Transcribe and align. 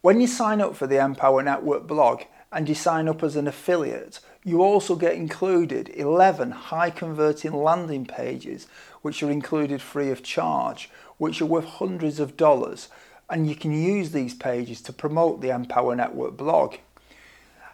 When 0.00 0.20
you 0.20 0.26
sign 0.26 0.60
up 0.60 0.74
for 0.74 0.88
the 0.88 1.00
Empower 1.00 1.44
Network 1.44 1.86
blog 1.86 2.22
and 2.50 2.68
you 2.68 2.74
sign 2.74 3.06
up 3.06 3.22
as 3.22 3.36
an 3.36 3.46
affiliate, 3.46 4.18
you 4.42 4.60
also 4.60 4.96
get 4.96 5.14
included 5.14 5.88
11 5.90 6.50
high 6.50 6.90
converting 6.90 7.52
landing 7.52 8.06
pages 8.06 8.66
which 9.02 9.22
are 9.22 9.30
included 9.30 9.80
free 9.80 10.10
of 10.10 10.24
charge, 10.24 10.90
which 11.18 11.40
are 11.40 11.46
worth 11.46 11.66
hundreds 11.66 12.18
of 12.18 12.36
dollars, 12.36 12.88
and 13.30 13.48
you 13.48 13.54
can 13.54 13.70
use 13.70 14.10
these 14.10 14.34
pages 14.34 14.80
to 14.80 14.92
promote 14.92 15.40
the 15.40 15.50
Empower 15.50 15.94
Network 15.94 16.36
blog. 16.36 16.74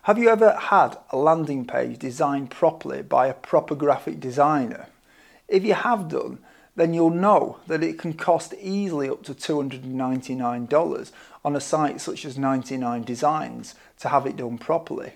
Have 0.02 0.18
you 0.18 0.28
ever 0.28 0.52
had 0.52 0.98
a 1.08 1.16
landing 1.16 1.64
page 1.64 1.98
designed 1.98 2.50
properly 2.50 3.00
by 3.00 3.28
a 3.28 3.32
proper 3.32 3.74
graphic 3.74 4.20
designer? 4.20 4.88
If 5.48 5.64
you 5.64 5.74
have 5.74 6.08
done, 6.08 6.38
then 6.76 6.94
you'll 6.94 7.10
know 7.10 7.58
that 7.66 7.82
it 7.82 7.98
can 7.98 8.12
cost 8.12 8.54
easily 8.60 9.08
up 9.08 9.24
to 9.24 9.34
$299 9.34 11.12
on 11.44 11.56
a 11.56 11.60
site 11.60 12.00
such 12.00 12.24
as 12.24 12.38
99 12.38 13.02
Designs 13.02 13.74
to 13.98 14.08
have 14.08 14.26
it 14.26 14.36
done 14.36 14.58
properly. 14.58 15.14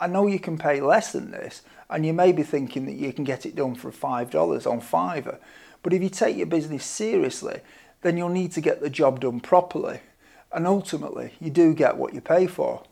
I 0.00 0.06
know 0.06 0.26
you 0.26 0.40
can 0.40 0.58
pay 0.58 0.80
less 0.80 1.12
than 1.12 1.30
this, 1.30 1.62
and 1.90 2.04
you 2.04 2.12
may 2.12 2.32
be 2.32 2.42
thinking 2.42 2.86
that 2.86 2.96
you 2.96 3.12
can 3.12 3.24
get 3.24 3.46
it 3.46 3.54
done 3.54 3.74
for 3.74 3.90
$5 3.90 4.66
on 4.70 4.80
Fiverr, 4.80 5.38
but 5.82 5.92
if 5.92 6.02
you 6.02 6.08
take 6.08 6.36
your 6.36 6.46
business 6.46 6.84
seriously, 6.84 7.60
then 8.02 8.16
you'll 8.16 8.28
need 8.28 8.52
to 8.52 8.60
get 8.60 8.80
the 8.80 8.90
job 8.90 9.20
done 9.20 9.40
properly, 9.40 10.00
and 10.52 10.66
ultimately, 10.66 11.34
you 11.40 11.50
do 11.50 11.74
get 11.74 11.96
what 11.96 12.14
you 12.14 12.20
pay 12.20 12.46
for. 12.46 12.82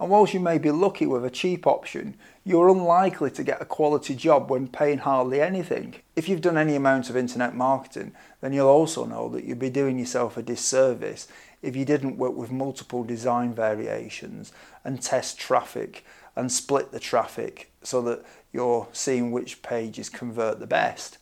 And 0.00 0.10
whilst 0.10 0.34
you 0.34 0.40
may 0.40 0.58
be 0.58 0.70
lucky 0.70 1.06
with 1.06 1.24
a 1.24 1.30
cheap 1.30 1.66
option, 1.66 2.16
you're 2.44 2.68
unlikely 2.68 3.30
to 3.30 3.44
get 3.44 3.62
a 3.62 3.66
quality 3.66 4.14
job 4.16 4.50
when 4.50 4.66
paying 4.66 4.98
hardly 4.98 5.40
anything. 5.40 5.94
If 6.16 6.28
you've 6.28 6.40
done 6.40 6.58
any 6.58 6.74
amount 6.74 7.10
of 7.10 7.16
internet 7.16 7.54
marketing, 7.54 8.12
then 8.40 8.52
you'll 8.52 8.68
also 8.68 9.04
know 9.04 9.28
that 9.28 9.44
you'd 9.44 9.60
be 9.60 9.70
doing 9.70 9.98
yourself 9.98 10.36
a 10.36 10.42
disservice 10.42 11.28
if 11.62 11.76
you 11.76 11.84
didn't 11.84 12.18
work 12.18 12.34
with 12.34 12.50
multiple 12.50 13.04
design 13.04 13.54
variations 13.54 14.52
and 14.84 15.00
test 15.00 15.38
traffic 15.38 16.04
and 16.36 16.50
split 16.50 16.90
the 16.90 17.00
traffic 17.00 17.70
so 17.82 18.02
that 18.02 18.24
you're 18.52 18.88
seeing 18.92 19.30
which 19.30 19.62
pages 19.62 20.08
convert 20.08 20.58
the 20.58 20.66
best. 20.66 21.18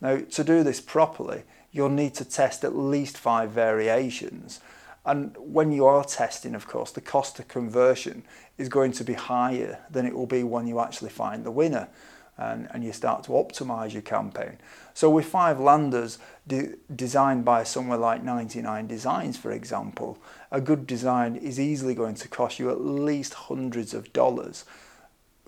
Now, 0.00 0.18
to 0.18 0.44
do 0.44 0.62
this 0.62 0.80
properly, 0.80 1.42
you'll 1.72 1.90
need 1.90 2.14
to 2.14 2.24
test 2.24 2.64
at 2.64 2.74
least 2.74 3.18
five 3.18 3.50
variations 3.50 4.60
and 5.06 5.36
when 5.38 5.70
you 5.70 5.84
are 5.86 6.04
testing, 6.04 6.54
of 6.54 6.66
course, 6.66 6.90
the 6.90 7.00
cost 7.00 7.38
of 7.38 7.48
conversion 7.48 8.24
is 8.56 8.68
going 8.68 8.92
to 8.92 9.04
be 9.04 9.14
higher 9.14 9.80
than 9.90 10.06
it 10.06 10.14
will 10.14 10.26
be 10.26 10.42
when 10.42 10.66
you 10.66 10.80
actually 10.80 11.10
find 11.10 11.44
the 11.44 11.50
winner 11.50 11.88
and, 12.38 12.68
and 12.72 12.82
you 12.82 12.92
start 12.92 13.22
to 13.24 13.30
optimize 13.32 13.92
your 13.92 14.02
campaign. 14.02 14.58
So, 14.94 15.10
with 15.10 15.26
five 15.26 15.60
landers 15.60 16.18
de- 16.46 16.74
designed 16.94 17.44
by 17.44 17.64
somewhere 17.64 17.98
like 17.98 18.24
99 18.24 18.86
Designs, 18.86 19.36
for 19.36 19.52
example, 19.52 20.18
a 20.50 20.60
good 20.60 20.86
design 20.86 21.36
is 21.36 21.60
easily 21.60 21.94
going 21.94 22.14
to 22.16 22.28
cost 22.28 22.58
you 22.58 22.70
at 22.70 22.80
least 22.80 23.34
hundreds 23.34 23.92
of 23.92 24.12
dollars 24.12 24.64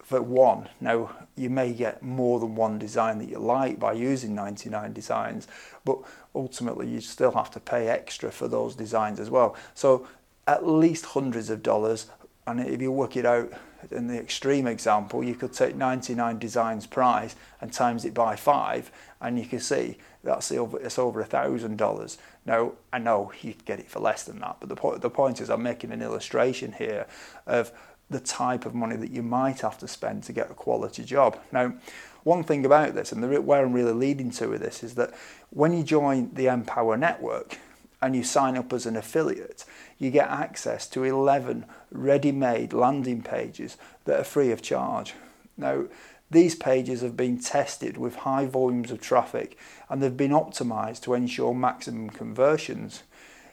for 0.07 0.23
one. 0.23 0.69
Now, 0.81 1.11
you 1.35 1.51
may 1.51 1.73
get 1.73 2.01
more 2.01 2.39
than 2.39 2.55
one 2.55 2.79
design 2.79 3.19
that 3.19 3.29
you 3.29 3.41
like 3.41 3.81
by 3.81 3.93
using 3.93 4.37
99 4.37 4.93
designs, 4.93 5.49
but 5.85 5.99
ultimately 6.33 6.87
you 6.87 7.01
still 7.01 7.33
have 7.33 7.51
to 7.51 7.61
pay 7.61 7.89
extra 7.89 8.31
for 8.31 8.47
those 8.47 8.77
designs 8.77 9.19
as 9.19 9.31
well. 9.31 9.57
So, 9.75 10.07
at 10.47 10.65
least 10.65 11.07
hundreds 11.07 11.51
of 11.51 11.61
dollars. 11.61 12.07
And 12.47 12.61
if 12.61 12.81
you 12.81 12.93
work 12.93 13.17
it 13.17 13.27
out 13.27 13.53
in 13.91 14.07
the 14.07 14.17
extreme 14.17 14.69
example, 14.69 15.25
you 15.25 15.35
could 15.35 15.53
take 15.53 15.75
99 15.75 16.39
designs 16.39 16.87
price 16.87 17.35
and 17.61 17.73
times 17.73 18.05
it 18.05 18.15
by 18.15 18.37
five, 18.37 18.93
and 19.21 19.41
you 19.41 19.45
can 19.45 19.59
see 19.59 19.99
that's 20.23 20.53
over, 20.53 20.79
it's 20.79 21.01
over 21.01 21.21
a 21.21 21.25
thousand 21.25 21.79
dollars. 21.79 22.19
Now, 22.45 22.75
I 22.93 23.01
know 23.01 23.33
you 23.43 23.55
get 23.65 23.81
it 23.81 23.91
for 23.91 23.99
less 23.99 24.23
than 24.23 24.39
that, 24.39 24.59
but 24.61 24.69
the 24.69 24.99
the 24.99 25.11
point 25.11 25.41
is, 25.41 25.51
I'm 25.51 25.65
making 25.65 25.91
an 25.91 26.01
illustration 26.01 26.75
here 26.79 27.09
of 27.45 27.73
the 28.09 28.21
type 28.21 28.67
of 28.67 28.75
money 28.75 28.97
that 28.97 29.11
you 29.11 29.23
might 29.23 29.61
have 29.61 29.79
to 29.79 29.89
spend 29.89 30.23
to 30.25 30.33
get 30.33 30.51
a 30.51 30.55
quality 30.55 31.05
job. 31.05 31.39
Now, 31.51 31.75
one 32.23 32.45
thing 32.45 32.65
about 32.65 32.95
this, 32.95 33.13
and 33.13 33.47
where 33.47 33.65
I'm 33.65 33.73
really 33.73 33.93
leading 33.93 34.31
to 34.33 34.49
with 34.49 34.61
this, 34.61 34.83
is 34.83 34.95
that 34.97 35.15
when 35.51 35.73
you 35.73 35.83
join 35.83 36.35
the 36.35 36.47
Empower 36.47 36.97
Network 36.97 37.59
and 38.03 38.15
you 38.15 38.23
sign 38.23 38.57
up 38.57 38.73
as 38.73 38.87
an 38.87 38.97
affiliate, 38.97 39.65
you 39.99 40.11
get 40.11 40.29
access 40.29 40.87
to 40.89 41.05
11 41.05 41.67
ready 41.91 42.33
made 42.33 42.73
landing 42.73 43.23
pages 43.23 43.77
that 44.05 44.21
are 44.21 44.25
free 44.25 44.51
of 44.51 44.63
charge. 44.63 45.15
Now, 45.57 45.85
these 46.31 46.57
pages 46.57 47.03
have 47.03 47.17
been 47.17 47.39
tested 47.39 47.97
with 47.97 48.17
high 48.17 48.47
volumes 48.47 48.91
of 48.91 49.01
traffic 49.01 49.57
and 49.89 50.03
they've 50.03 50.17
been 50.17 50.33
optimized 50.33 51.03
to 51.03 51.15
ensure 51.15 51.55
maximum 51.55 52.11
conversions. 52.11 53.05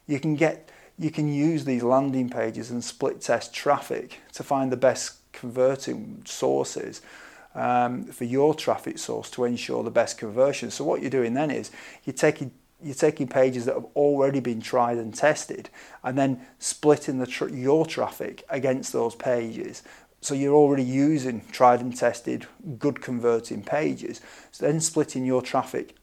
You 0.08 0.20
can 0.20 0.35
get 0.35 0.70
you 0.98 1.09
can 1.09 1.28
use 1.28 1.66
these 1.66 1.84
landing 1.84 2.30
pages 2.30 2.72
and 2.72 2.84
split 2.84 3.22
test 3.22 3.54
traffic 3.54 4.20
to 4.34 4.44
find 4.44 4.72
the 4.72 4.78
best 4.78 5.18
converting 5.31 6.22
sources 6.26 7.02
um, 7.56 8.06
for 8.06 8.24
your 8.24 8.54
traffic 8.54 8.98
source 8.98 9.30
to 9.32 9.44
ensure 9.46 9.84
the 9.84 9.92
best 9.92 10.18
conversion. 10.18 10.72
So 10.72 10.84
what 10.84 11.02
you're 11.02 11.09
doing 11.09 11.34
then 11.34 11.52
is 11.52 11.72
you're 12.03 12.14
taking 12.14 12.52
you're 12.82 12.94
taking 12.94 13.30
pages 13.30 13.64
that 13.64 13.76
have 13.76 13.86
already 13.96 14.42
been 14.42 14.59
tried 14.59 14.98
and 14.98 15.14
tested 15.14 15.70
and 16.03 16.18
then 16.18 16.46
splitting 16.59 17.18
the 17.18 17.26
tr- 17.26 17.48
your 17.48 17.86
traffic 17.86 18.44
against 18.50 18.92
those 18.92 19.16
pages 19.16 19.84
so 20.20 20.34
you're 20.34 20.53
already 20.53 20.84
using 20.84 21.42
tried 21.52 21.80
and 21.80 21.96
tested 21.96 22.46
good 22.78 23.02
converting 23.02 23.64
pages 23.64 24.20
so 24.52 24.66
then 24.66 24.82
splitting 24.82 25.26
your 25.26 25.42
traffic 25.42 25.96